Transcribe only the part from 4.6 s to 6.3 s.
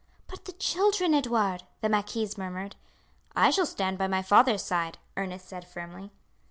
side," Ernest said firmly.